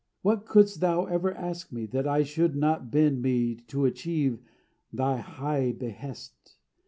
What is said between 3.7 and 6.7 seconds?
achieve thy high behest?